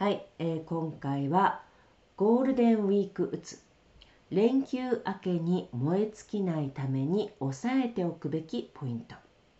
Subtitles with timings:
[0.00, 1.60] はい、えー、今回は
[2.16, 3.62] ゴールデンウィークうつ。
[4.30, 9.14] 連休明けに燃え尽きないために押さえておくべきポイント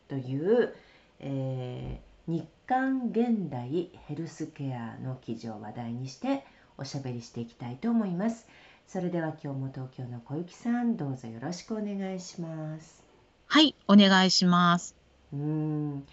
[0.08, 0.74] という、
[1.18, 6.46] えー、日刊現代ヘルスケアの記事を話題にして
[6.78, 8.48] おしゃべりしていきたいと思います。
[8.86, 13.04] それでは今日も東京の小雪さんどうぞよろしくお願いします。
[13.46, 14.96] はいお願いします。
[15.34, 16.06] うん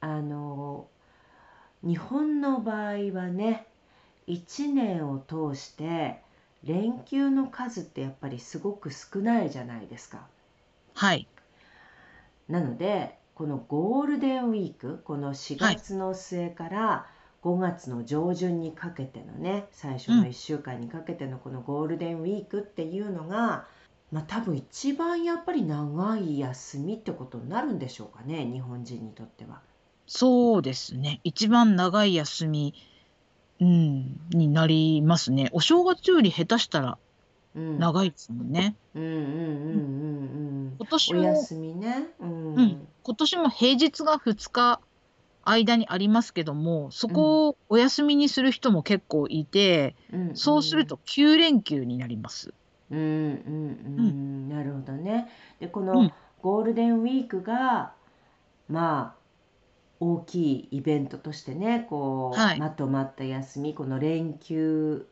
[0.00, 0.86] あの
[1.86, 3.64] 日本の場合はね
[4.26, 6.20] 1年を通して
[6.64, 10.26] 連休の数ってやっぱりすごく少ないじゃないですか。
[10.94, 11.28] はい。
[12.48, 17.06] なのでこのゴールデンウィークこの4月の末から
[17.44, 23.66] 5月の上旬にかけてのね最初の1週間にかけてのこのゴールデンウィークっていうのが、
[24.10, 29.60] まあ多分一番やっぱり長い休みってことになるんでしょうかね日本人にとっては。
[30.06, 31.20] そうですね。
[31.24, 32.74] 一番長い休み、
[33.60, 35.48] うん、になりますね。
[35.52, 36.98] お正月より下手したら
[37.56, 38.76] うん、長いですもんね。
[38.94, 39.32] うんうんうんうんう
[40.68, 42.08] ん今年も、お休みね。
[42.20, 42.54] うん。
[42.54, 44.80] うん今年も平日が2日
[45.44, 52.52] 間にありますけども、そこをお休みにする人も結構いて、うんそうすると9連休になります。
[52.90, 55.28] うんうんうん、なるほどね。
[55.60, 56.12] でこうのん
[56.42, 57.92] ゴールデンウィークが
[58.68, 59.25] まあ
[60.00, 65.06] 大きいイベントとしてねこう、はいまとまった休みこの連休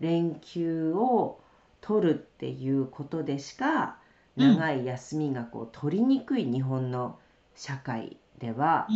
[0.00, 1.40] 連休を
[1.80, 3.96] 取るっていうことでしか
[4.36, 7.18] うん長い休みがこう取りにくい日本の
[7.54, 8.88] 社会では、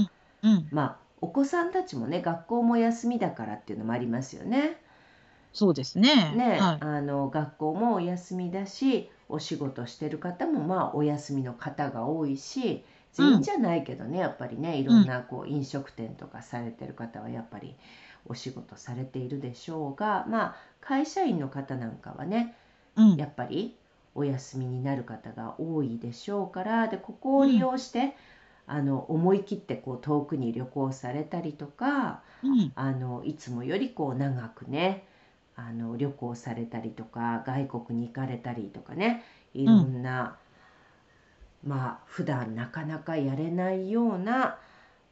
[0.43, 4.81] うん、まあお子さんたちもね学校も休みだからっていうのもありますよね。
[5.53, 6.35] そうですね。
[6.37, 6.79] ね、はい。
[6.81, 12.85] あの学校もお休みだしお仕事してる方もまあお休みの方が多いし
[13.17, 17.75] 全員じゃないけどね、やっぱりねいろんなこう飲食店とかされてる方はやっぱり
[18.27, 22.55] お仕事されているでしょうがまあ会社員の方なんかはね
[23.17, 23.77] やっぱり
[24.15, 28.17] お休みになる方が多いでしょうからでここを利用して、
[28.67, 32.23] あの思い切ってこう遠くに旅行されたりとか
[32.75, 35.07] あのいつもよりこう長くね
[35.55, 40.37] あの旅行されたりとか外国に行かれたりとかねいろんな、
[41.67, 44.59] まあ普段なかなかやれないような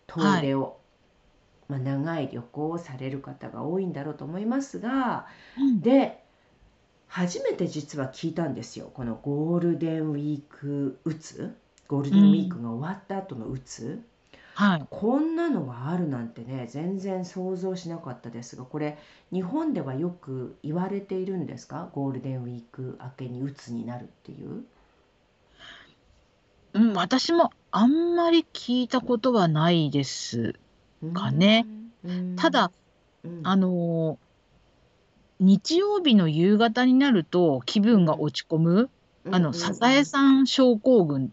[0.07, 0.79] 遠出を、
[1.69, 5.27] まあ、長い旅行をされる方が多いんだろうと思いますが
[5.59, 5.81] うん。
[5.81, 6.23] で
[7.09, 8.91] 初めて実は聞いたんですよ。
[8.93, 11.55] このゴールデンウィークうつ
[11.87, 14.03] ゴールデンウィークが終わった後のうつ。
[14.55, 14.87] はい。
[14.91, 18.99] こんなのがあるなんてね全然想像しなかったですがこれ
[19.33, 21.89] 日本ではよく言われているんですか？
[21.93, 24.65] ゴールデンウィーク明けに鬱になるっていう
[26.75, 30.55] うん、私もあんまり聞いたことはないです。
[31.13, 31.67] かね。
[32.05, 32.37] うん。
[32.37, 32.71] ただ、
[33.25, 33.41] うん。
[33.45, 34.25] あのー
[35.41, 38.91] 日曜日の夕方になると気分が落ち込む、
[39.31, 41.33] あの、サザエんさん症候群。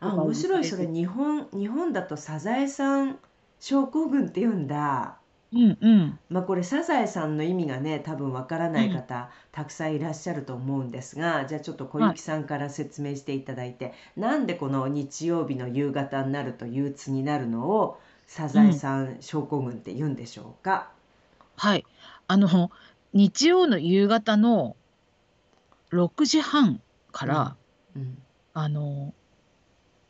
[0.00, 0.64] あ面白い。
[0.64, 3.18] それ日本日本だとサザエさん
[3.60, 5.18] 症候群って言うんだ
[5.52, 6.18] うんうん。
[6.28, 20.90] まあこれサザエさんの意味がね多分わからない方、たくさんいらっしゃると思うんですがじゃあちょっと小雪さんから説明していただいて、なんでこの日曜日の夕方になると憂鬱になるのをサザエさん症候群って言うんでしょうか、
[21.56, 21.84] はい。
[22.26, 22.70] あの、
[23.14, 24.76] 日曜の夕方の
[25.92, 26.80] 6時半
[27.10, 27.56] から、
[27.96, 28.18] うん
[28.52, 29.14] あの、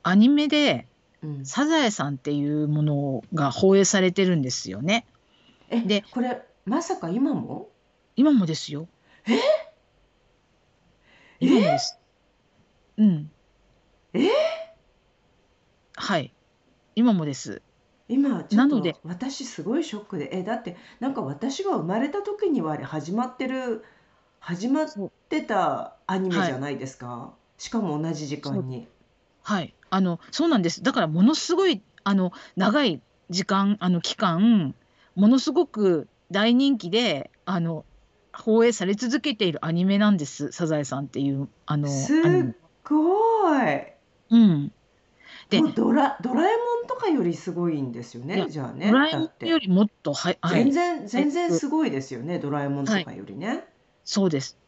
[0.03, 0.89] アニメで
[1.23, 5.05] うん、サザエさんっていうものが放映されてるんですよね。
[5.71, 7.69] えでこれまさか今も？
[8.17, 8.89] 今もですよ。
[9.27, 9.39] え？
[11.41, 11.99] 今もです。
[12.97, 13.31] うん。
[14.15, 14.29] え？
[15.97, 16.33] はい。
[16.95, 17.63] 今もです。
[18.09, 23.85] 今ちょっとなので私すごいショックでえだってなんか私が生まれた時にはあれ始まってる
[24.41, 24.89] 始まっ
[25.29, 28.89] てたアニメじゃないですか、しかも同じ時間に。
[29.43, 29.75] はい。
[29.91, 30.83] あの、そうなんです。
[30.83, 34.75] だからものすごい、あの、長い時間、あの、期間、
[35.19, 37.85] ものすごく大人気で、あの、
[38.33, 40.53] 放映され続けているアニメなんです。
[40.53, 42.23] サザエさんっていう、あの、すっ。
[42.85, 43.87] ごい。
[44.31, 44.73] うん。
[45.51, 53.65] でもうドラドラえもんとかよりすごいんですよねじゃあねドラえもんよりもっとは、はい、全然全然すごいですよねドラえもんとかよりね、
[54.05, 54.59] そうです。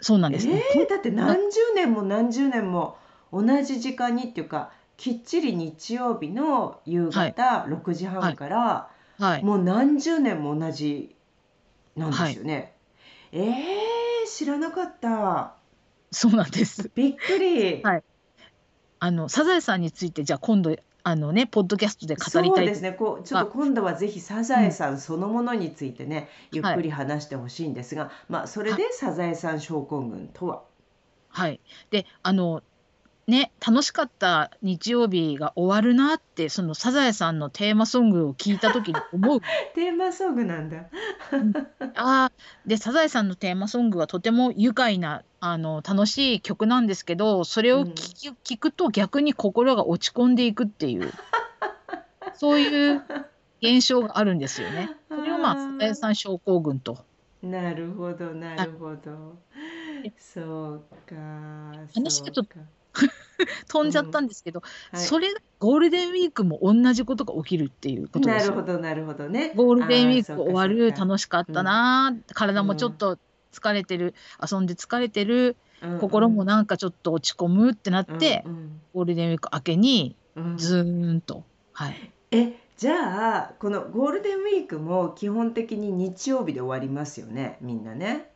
[0.00, 0.48] そうなんです。
[0.48, 2.98] えー、だって何十年も何十年も
[3.32, 8.93] 同じ時間にっていうかきっちり日曜日の夕方6時半から、はい。
[9.42, 11.14] もう何十年も同じ
[11.96, 12.74] なんですよね。
[13.32, 13.52] えー、
[14.28, 15.54] 知らなかった。
[16.10, 16.90] そうなんです。
[16.94, 17.82] びっくり。
[17.82, 18.02] はい
[19.00, 22.92] あのサザエさんについてじゃあ今度あのねポッドキャストで語りたいそうですね。
[22.92, 30.62] こうちょっと今度はぜひサザエさんそのものについてね、ゆっくり話してほしいんですが、まあそれでサザエさん症候群とは？
[31.28, 31.60] はい。
[31.90, 32.62] で、あの、
[33.26, 39.40] ね、楽しかった日曜日が終わるなって、そのサザエさんのテーマソングを聞いたときに思う。
[39.74, 40.84] テーマソングなんだ。
[41.94, 42.32] ああ、
[42.66, 51.10] で、サザエさんのテーマソングはとても愉快な、あの、楽しい曲なんですけど、それを聞き、聞くと逆に心が落ち込んでいくっていう、
[52.34, 53.02] そういう
[53.62, 54.90] 現象があるんですよね。
[55.08, 56.98] それをまあ、サザエさん症候群と。
[57.42, 59.38] なるほどなるほど。
[60.18, 61.14] そうか。
[61.94, 62.83] 話がちょっとそうか
[63.68, 64.62] 飛んじゃったんですけど、
[64.92, 65.00] はい。
[65.00, 68.54] それゴールデンウィークも同じことが起きるっていうことですよ。
[68.54, 69.52] なるほどなるほどね。
[69.54, 73.18] ゴールデンウィーク終わる楽しかったな、体もちょっと
[73.52, 75.56] 疲れてる、遊んで疲れてる
[76.00, 80.56] 心もなんかちょっと落ち込むってなって、うんうんゴールデンウィーク明けにうん。
[80.56, 81.42] ズーンと、
[81.72, 82.12] はい。
[82.30, 88.30] えじゃあこのゴールデンウィークも基本的に日曜日で終わりますよねみんなね。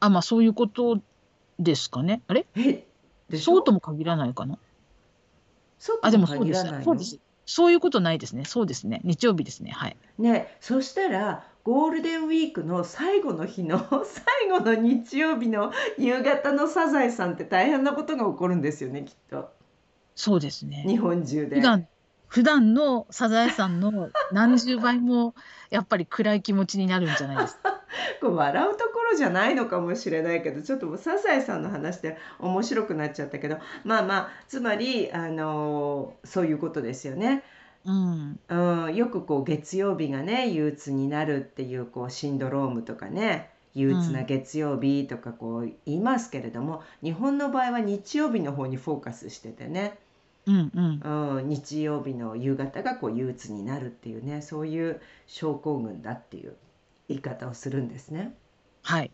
[0.00, 0.98] あまあそういうこと
[1.58, 2.22] ですかね。
[2.26, 2.46] あれ？
[2.56, 2.86] え
[3.30, 4.58] でそうとも限らないかな。
[5.78, 6.64] そうとあでももそうです。
[6.84, 7.18] そうです。
[7.46, 8.44] そういうことないですね。
[8.44, 9.00] そうですね。
[9.04, 9.70] 日曜日ですね。
[9.72, 9.96] はい。
[10.18, 19.50] ねそしたらゴールデンウィークの最後の日の 最後の日曜日の夕方のサザエさんって大変なことが起こるんですよねきっと。
[20.14, 20.84] そうですね。
[20.86, 21.56] 日本中で。
[21.56, 21.88] 普段
[22.28, 25.34] 普段のサザエさんの何十倍も
[25.70, 27.69] やっぱり暗い気持ちになるんじゃないですか
[28.20, 37.42] こう笑うところじゃないのかもしれないけどちょっともうサザエさんの話で面白くなっちゃったけどまあまあつまり、あのそういうことですよね。
[37.84, 38.38] うん。
[38.48, 49.98] うん、よくこう月曜日がね憂鬱になるっていうこうシンドロームとかね憂鬱な月曜日とかこう言いますけれども、日本の場合は日曜日の方にフォーカスしててね、
[50.46, 51.36] うんうん。
[51.38, 56.54] うん、日曜日の夕方がこう憂鬱になるっていうねそういう症候群だっていう
[57.10, 58.34] 言い方をするんですね。
[58.82, 59.10] はい。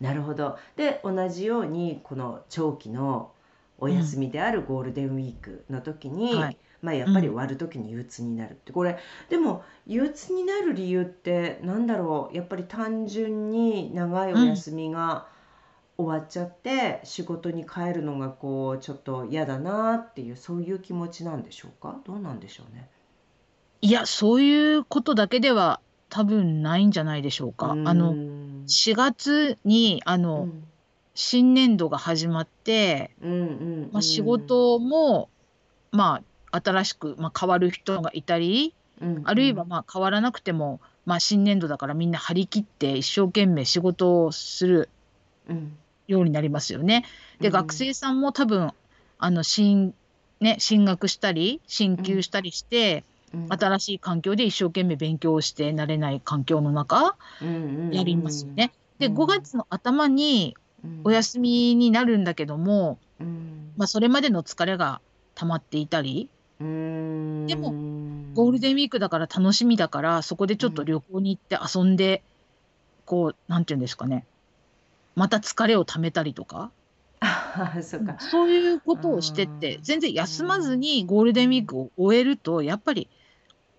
[0.00, 0.58] なるほど。
[0.76, 3.30] で同じようにこの長期の
[3.78, 6.56] お休みであるゴールデンウィークの時に、はい。
[6.82, 12.36] まあ、やっぱり終わる時に憂鬱になるってこれでも憂鬱になる理由ってなんだろう。
[12.36, 15.26] やっぱり単純に長いお休みが
[15.98, 22.00] 終わっちゃって仕事に帰るのがこうちょっと嫌だなっていうそういう気持ちなんでしょうか？
[22.06, 22.88] どうなんでしょうね。
[23.82, 27.70] いやそういうことだけでは多分ないんじゃないでしょうか。
[27.70, 28.64] あうのん。
[28.66, 30.64] 4月にあうの、ん。
[31.14, 33.36] 新年度が始まって、うんう
[33.88, 35.28] んまあ、仕事も、
[35.92, 36.22] ま
[36.52, 44.88] あ、新しく、まあ、変わる人がいたり、うんあるいはまあ変わらなくても、まあ、新年度だからみんな張り切って一生懸命仕事をする
[45.48, 45.76] うん。
[46.06, 47.04] ようになりますよね。
[47.40, 48.70] で、うん学生さんも多分
[49.18, 49.94] あの進,、
[50.40, 53.09] ね、進学したり進級したりして、うん
[53.48, 57.16] 新しい環境で一生懸命勉強して慣れない環境の中
[57.92, 58.72] やりますよね。
[58.98, 59.14] でうん。
[59.14, 61.00] 5月の頭にうん。
[61.04, 63.72] お休みになるんだけども、うん。
[63.76, 65.00] まあ、それまでの疲れが
[65.34, 67.46] 溜まっていたりうん。
[67.46, 67.74] でも
[68.34, 72.22] ゴールデンウィークだから楽しみだからそこでちょっと旅行に行って遊んで、
[73.04, 74.26] こうなんていうんですかね。
[75.16, 76.70] また疲れをためたりとか、
[77.20, 79.82] あ あそうかそういうことをしてってうん。
[79.82, 83.10] 全然休まずにゴールデンウィークを終えるとやっぱり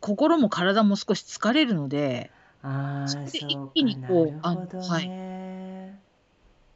[0.01, 2.31] 心も体も少し疲れるので
[2.63, 4.53] ああそれで一気にこうか。
[4.53, 5.99] なるほどあのね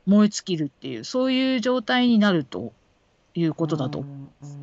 [0.05, 2.72] 燃え尽きるっていうそういう状態になると
[3.34, 4.05] いうことだと。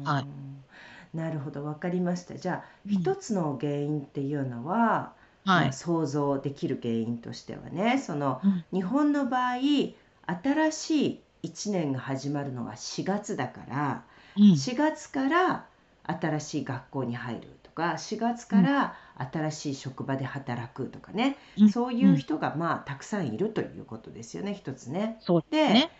[0.05, 1.17] はい。
[1.17, 2.37] なるほどわかりました。
[2.37, 2.93] じゃあうん。
[2.93, 5.13] 一つの原因っていうのは、
[5.45, 5.65] はい。
[5.65, 8.65] まあ、想像できる原因としてはねそのうん。
[8.73, 11.07] 日本の場合新し
[11.43, 14.05] い1年が始まるのが4月だから、
[14.37, 14.43] うん。
[14.53, 15.67] 4月から
[16.05, 17.41] 新しい学校に入る。
[17.62, 21.69] とか4月から新しい職場で働くとかね、うん。
[21.71, 25.19] そういう人がまあたくさんいるということですよね一つね。
[25.51, 25.91] ですね。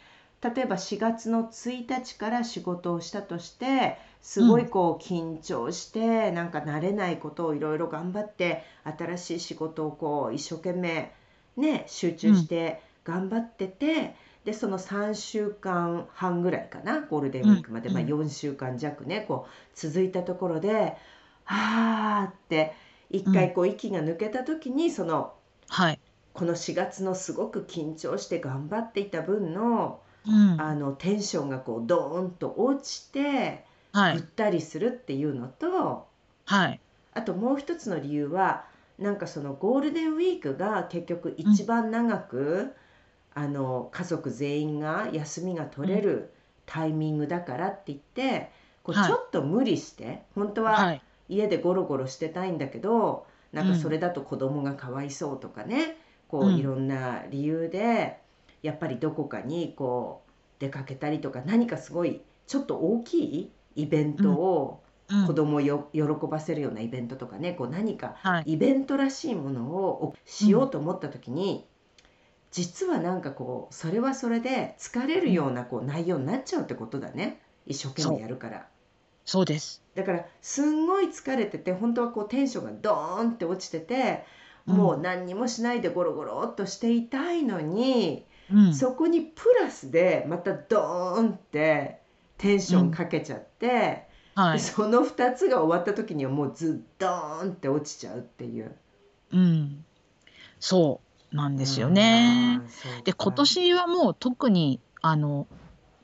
[0.43, 11.13] 例えば4月の1日から仕事をしたとしてすごいこう緊張して、なんか慣れないことをいろいろ頑張って新しい仕事をこう一生懸命
[11.57, 17.95] ね集中して頑張ってて、でその3週間半ぐらいかなゴールデンウィークまで、うん。
[17.95, 20.97] まあ、4週間弱ねこう続いたところで
[21.45, 22.73] はあって
[23.11, 25.35] 一回こう息が抜けた時にその
[25.69, 26.01] はい。
[26.35, 30.61] この4月のすごく緊張して頑張っていた分のうん。
[30.61, 34.23] あのテンションがこうドーンと落ちてぐっはい。
[34.37, 36.09] たりするっていうのと
[36.47, 36.81] はい。
[37.15, 38.65] あともう一つの理由は
[38.99, 42.75] なんかそのゴールデンウィークが結局一番長く、
[43.35, 46.33] あの家族全員が休みが取れる
[46.67, 48.51] タイミングだからって言って
[48.83, 51.03] こうはいちょっと無理して本当ははい。
[51.35, 55.97] 家でゴロゴロしてたいんだけどなんかそれだと子供がかわいそうとかね
[56.29, 58.19] こううんいろんな理由で
[58.63, 64.93] やっぱりどこかにこう出かけたりとか何かすごいちょっと大きいイベントをうん
[65.27, 68.53] 子供をよ喜ばせるようなイベントとかねこう何かはい。
[68.53, 71.67] イベントらしいものをしようと思った時に、
[72.51, 78.67] 実はなんかこうそれはそれで疲れるようなこう内容になっちゃうってことだね一生懸命やるから。
[79.25, 79.83] そうです。
[79.95, 84.25] だからすんごい疲れてて本当はこうテンションがドーンって落ちてて
[84.67, 88.75] うんもう何にもしないでゴロゴロっとしていたいのに、うん。
[88.75, 92.01] そこにプラスでまたドーンって
[92.39, 94.61] テンションかけちゃって、はい。
[94.61, 98.75] その2つが終わった時にはもうずっドーンって落ちちゃうっていう。
[99.33, 99.85] うん。
[100.61, 101.01] そ
[101.33, 102.61] うなんですよね。
[103.05, 105.47] で、今年はもう特に、あの、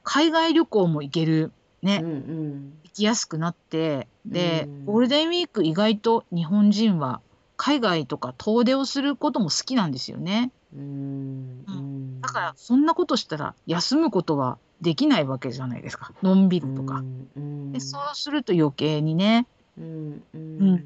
[0.02, 2.78] 海外旅行も行ける、ね、うんうん。
[2.84, 7.20] 行きやすくなって、でうん、ゴールデンウィーク意外と日本人は
[7.56, 10.50] 海外とか遠出をすることも好きなんですよね。
[10.74, 12.20] うんうん。
[12.20, 16.12] だから、そんなことしたら休むことはできないわけじゃないですか。
[16.22, 16.96] のんびりとか。
[16.96, 17.72] うんうん。
[17.72, 20.72] で、そうすると余計にね、うんううん。
[20.74, 20.84] ん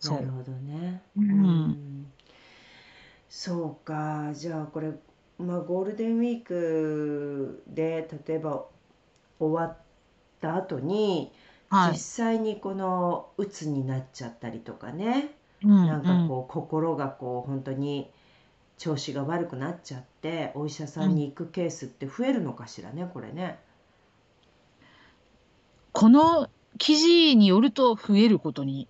[0.00, 1.02] そうなるほどね。
[1.16, 2.06] うん。
[3.28, 4.32] そうか。
[4.32, 4.92] じゃあこれ、
[5.38, 8.64] まあ、ゴールデンウィークで例えば
[9.40, 9.78] 終わっ
[10.40, 11.32] た後に、
[11.70, 11.98] 実はい。
[11.98, 18.10] 際にこの鬱になっちゃったりとかね、うんなんかこう心がこう本当に
[18.78, 23.58] 調子が悪くなっちゃってお医者さんに行くケースって増えるのかしらねこれね。
[25.92, 28.88] この記事によると増えることに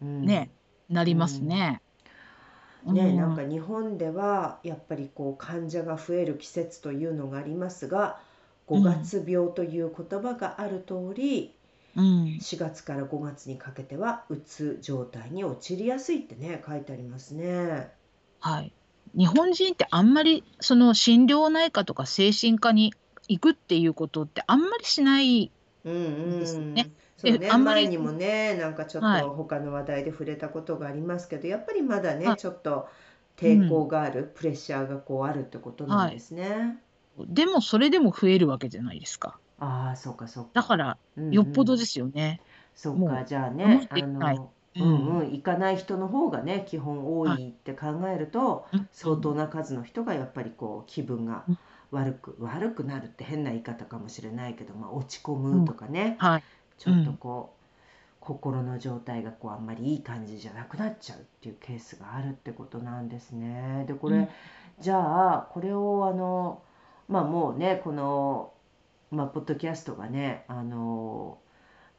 [0.00, 0.50] うんね
[0.88, 1.82] なりますね。
[2.86, 8.20] ね、うんなんか日本ではやっぱりこう患者が増える季節というのがありますが
[8.68, 11.54] 5月病という言葉がある通り、
[11.96, 17.90] うん、4月から5月にかけてはうつ状態に陥りやすいってね書いてありますね。
[18.40, 18.72] はい。
[19.16, 22.92] 日本人ってあんまりその心療内科とか精神科に
[23.28, 25.50] 行くっていうことってあんまりしない。
[25.84, 32.88] うんうんですねそうねあんまり前にもねなんかちょっはいと他の話題で触れたことがありますけどやっぱりまだねはいちょっと
[33.36, 36.78] 抵抗がある、プレッシャーがこうあるってことなんですね。
[37.18, 39.38] でもそれでも増えるわけじゃないですか。
[39.58, 40.50] ああそうかそうか。
[40.54, 41.32] だからうんうん。
[41.32, 42.40] よっぽどですよね。
[42.74, 43.24] そうか。
[43.24, 45.18] じゃあ我ねあのうん。
[45.20, 48.88] うん行かない人の方がね基本多いって考えるとうん。
[48.92, 51.58] 相当な数の人がやっぱりこう気分がうん。
[51.92, 56.42] 悪く悪くなるって変な言い方かもしれないけど、まあ、落ち込むとかね、はい。
[56.78, 57.56] ちょっとこう
[58.20, 63.84] 心の状態がこうあんまりいい感じじゃなくなっちゃうっていうケースがあるってことなんですね。
[63.86, 64.28] でこれ、うん。
[64.80, 66.60] じゃあこれをあの
[67.08, 68.52] まあもうねこの、
[69.10, 71.38] まあ、ポッドキャストがねあの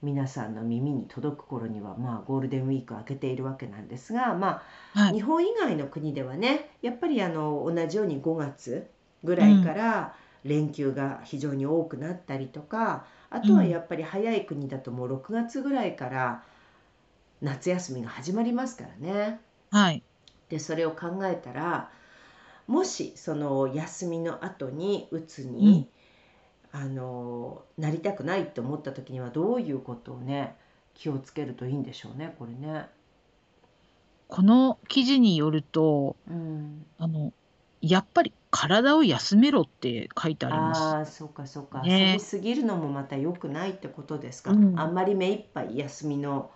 [0.02, 4.62] 皆さんの耳に届く頃には、まあ、ゴールデンウィーク明けているわけなんですが、ま
[4.94, 5.14] あ、はい。
[5.14, 8.88] 日本以外の国ではねやっぱりあの同じように5月
[9.24, 16.44] ぐらいから連休が非常に多くなったりとか、あとはやっぱり早い国だともう6月ぐらいから
[17.42, 19.42] 夏休みが始まりますからね。
[19.72, 20.04] はい。
[20.50, 21.90] でそれを考えたら
[22.68, 25.90] もしその休みの後にうつに、
[26.72, 30.56] あのなりたくないって思った時にはどういうことをね
[30.94, 32.88] 気をつけるといいんでしょうねこれね。
[34.28, 36.86] この記事によると、うん。
[37.00, 37.32] あの、
[37.82, 40.82] やっぱり体を休めろって書いてあります。
[40.82, 42.10] ああそうかそうか、ね。
[42.10, 44.80] 遊びすぎるのもまた良くないってことですか、うん。
[44.80, 46.52] あんまり目いっぱい休みの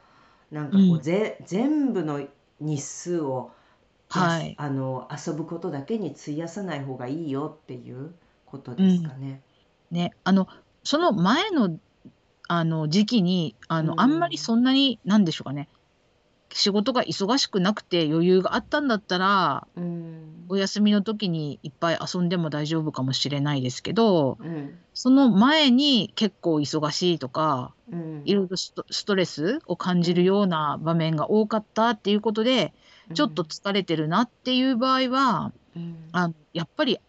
[0.51, 1.01] なんかこう、うん。
[1.01, 2.21] ぜ全部の
[2.59, 3.51] 日数を、
[4.11, 4.55] はい。
[4.57, 8.13] あの遊ぶことだけに費やさない方がいいよっていう
[8.45, 9.41] ことですかね。
[9.89, 10.47] ね、あの、
[10.83, 11.77] その前の、
[12.47, 13.99] あの時期に、あの、うん。
[13.99, 15.69] あんまりそんなに、なんでしょうかね。
[16.53, 20.45] 仕事が忙しくなくて余裕があったんだったら、うん。
[20.49, 24.77] お休みの時にいっぱい遊んでも大丈夫かもしれないですけど、うん。
[24.93, 28.21] その前に結構忙しいとか、うん。
[28.25, 32.73] いろいろストレスを感じるような場面が多かったっていうことで、
[33.13, 36.09] ちょっと疲れてるなっていう場合は、うん。
[36.11, 36.99] あのやっぱり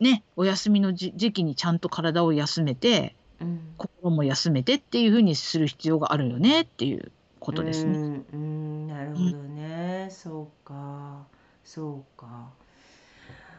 [0.00, 3.74] ね、お休みのじ時期にちゃんと体を休めて、うん。
[3.76, 7.98] 心も休めてっていう風にする必要があるよねっていうことですね。
[7.98, 11.24] うん、うん、なるほどね、そうか、
[11.64, 12.50] そうか。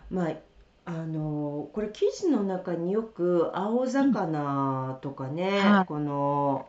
[0.09, 0.35] まあ、
[0.85, 5.85] あの、これ記事の中によく青魚とかね、はい。
[5.85, 6.67] この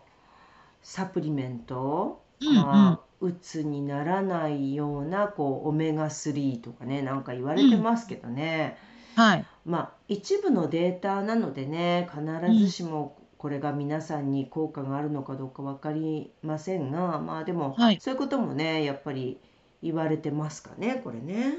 [0.82, 8.76] サプリメント、うんまあ、うつにならないようなこうオメガ3とかね、なんか言われてますけどね。
[9.16, 9.44] はい。
[9.64, 12.24] まあ一部のデータなのでね必
[12.58, 19.38] ずしもこれが皆さんに効果があるのかどうか分かりませんがまあでもはいそういうこともねやっぱり
[19.82, 21.58] 言われてますかねこれね。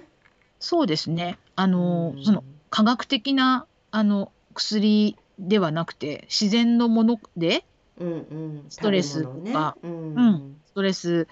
[0.60, 1.38] そうですね。
[1.56, 7.64] あの、うんその科学的なあの薬ではなくて自然のもので
[8.00, 11.28] うんうんストレスとかうんうんストレス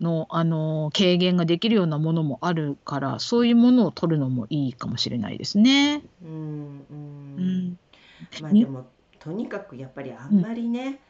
[0.00, 6.02] のあの軽減ができるようなものもあるからそういうものを取るのもいいかもしれないですね。
[6.22, 7.78] うんうんうん。
[8.40, 8.86] まあでも
[9.18, 11.00] とにかくやっぱりあんまりね、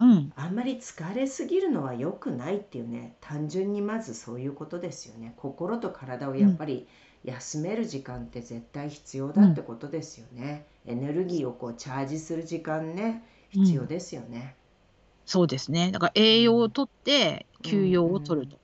[0.00, 0.32] うん。
[0.36, 5.34] あんまり疲れすぎるのは良くないっていうね単純にまずそういうことですよね。
[5.36, 6.88] 心と体をやっぱり
[7.24, 14.56] 休める時間って絶対必要だってことですよね、エネルギーをこうチャージする時間ね必要ですよね
[15.26, 15.90] そうですね。
[15.92, 18.58] だから栄養をとって休養を取ると。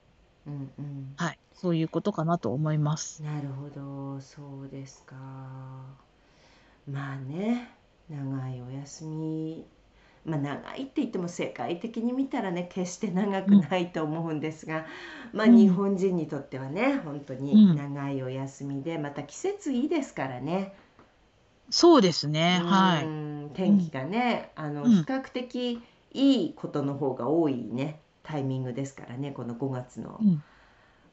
[0.46, 1.16] うんうん。
[1.16, 1.38] はい。
[1.52, 3.22] そういうことかなと思います。
[3.22, 4.20] なるほど。
[4.20, 5.14] そうですか。
[6.86, 7.70] まあね。
[8.08, 9.64] 長いお休み。
[10.24, 14.86] まあ長いって言っても世界的に見たらね決して長くないと思うんですが、
[15.32, 17.76] まあうん日本人にとってはね本当にうん。
[17.76, 20.74] 長いお休みでまた季節いいですからね、
[21.70, 22.60] そうですね。
[22.64, 23.04] はい。
[23.04, 23.50] うん。
[23.54, 24.90] 天気がね、あのうん。
[24.90, 25.80] 比較的
[26.12, 30.42] いいことの方が多いねタイミングですからねこの5月のうん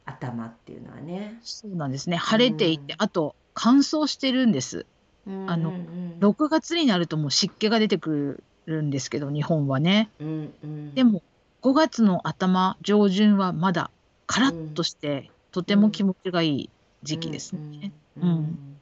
[0.07, 1.37] 頭っていうのはね。
[1.43, 2.15] そうなんですね。
[2.15, 4.85] 晴れていて、うんあと乾燥してるんです。
[5.27, 10.09] あのうんうん6月になるともう湿気が出てくるんですけど、日本はね。
[10.19, 11.21] うんうんでも
[11.61, 13.91] 5月の頭、上旬はまだ
[14.25, 16.69] カラッとして、とても気持ちがいい
[17.03, 17.91] 時期ですね。
[18.17, 18.77] うんうんうん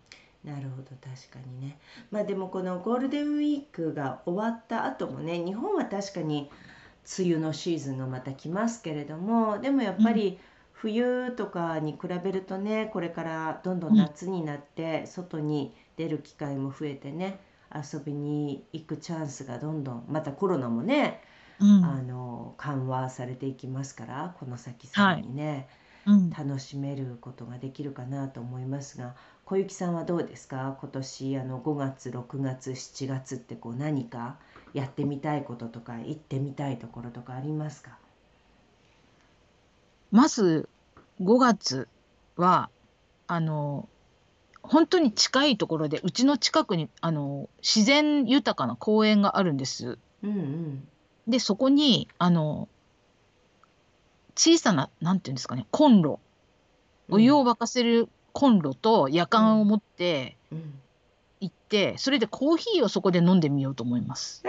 [0.46, 1.78] なるほど確かにね。
[2.12, 6.50] まあでもこのゴールデンウィークが終わった後もね日本は確かに
[7.20, 10.40] 梅雨のシーズンがまた来ますけれどもでもやっぱり
[10.72, 17.40] 冬とかに比べるとねこれからどんどん夏になって外に出る機会も増えてね
[17.74, 21.22] 遊びに行くチャンスがどんどんまたコロナもね
[21.60, 21.86] うん。
[21.86, 25.68] あの緩和されていきますからこの先さらにね、
[26.06, 26.30] うん。
[26.30, 30.76] 楽しめることができるかなと思いますが小雪さんはどうですか？
[30.82, 34.38] 今年あの5月6月7月ってこう何か
[34.74, 37.98] やってみたいこととか行ってみたいところとかありますか？
[40.12, 40.68] まず
[41.22, 41.88] 5月
[42.38, 42.70] は
[43.28, 43.88] あの
[44.64, 50.00] 本当に近いところでうちの近くにあの自然豊かな公園があるんです。
[50.24, 50.88] うんうん。
[51.28, 52.68] でそこにあの
[54.36, 56.20] 小さななんていうんですかねコンロ
[57.10, 60.74] お湯を沸かせるコンロと夜間を持ってうん
[61.40, 64.44] 行ってそれでコーヒーをそこで飲んでみようと思います。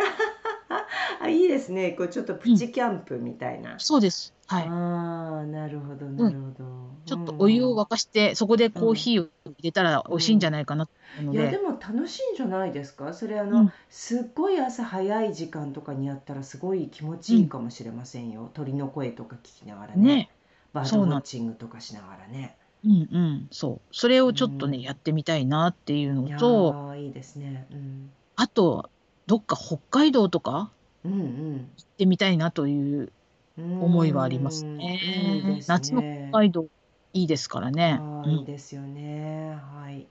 [1.20, 4.34] あいいですねこうちょっとプチキャンプみたいな、そうです。
[4.46, 4.64] はい。
[4.68, 6.64] ああなるほどなるほど、
[7.04, 10.88] ちょっとお湯を沸かかしてそこでコーヒーを入れたら美味しいんじゃないかな
[11.20, 11.38] うので。
[11.38, 20.30] いやでも楽しいんじゃないですかそれあの、うんすっごい朝早い時間とかにやったらすごい気持ちいいかもしれませんよ、鳥の声とか聞きながらねね。
[20.72, 23.94] バードウォッチングとかしながらねうんうん、そう。
[23.94, 24.82] それをちょっとね、うん。
[24.84, 27.66] やってみたいなっていうのと、ーいいですね。
[27.72, 28.10] うん。
[28.36, 28.90] あと、
[29.26, 30.70] どっか北海道とか
[31.04, 33.12] うん行ってみたいなという
[33.58, 35.62] うん思いはありますうんいい。
[35.62, 36.66] す夏のね北海道
[37.12, 38.00] いいですからね。
[38.26, 39.58] いいうんですよね。
[39.80, 40.06] はい。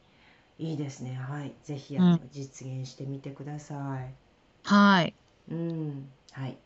[0.57, 1.15] いいですね。
[1.15, 1.53] はい。
[1.63, 1.97] ぜひ
[2.31, 4.13] 実現してみてください。
[4.63, 5.13] はい。
[5.49, 6.09] うん。
[6.31, 6.57] はい。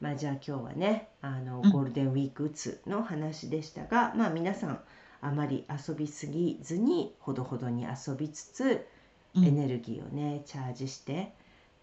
[0.00, 1.70] まあじゃあ今日はねあのうん。
[1.70, 4.80] ゴールデンウィークうつの話でしたが、まあ皆さん
[5.20, 11.34] あまり遊びすぎずにほどほどに遊びつつ、うんエネルギーをねチャージして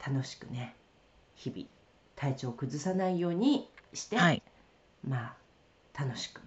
[0.04, 0.76] 楽しくね
[1.36, 1.68] 日々
[2.16, 4.42] 体調を崩さないようにして、はい。
[5.08, 5.36] ま
[5.98, 6.42] あ楽しく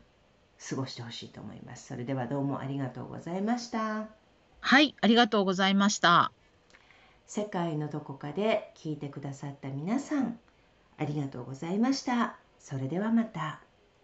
[0.69, 1.87] 過ごしてほしいと思います。
[1.87, 4.09] それではどうもありがとうございました。
[4.61, 4.95] はい。
[5.01, 6.33] ありがとうございました。
[7.27, 10.39] 世界のどこかで聞いてくださった皆さん
[10.97, 12.37] ありがとうございました。
[12.59, 13.66] それではまた。